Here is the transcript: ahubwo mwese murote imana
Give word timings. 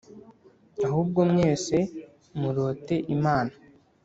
ahubwo 0.87 1.19
mwese 1.31 1.77
murote 2.39 2.95
imana 3.15 3.53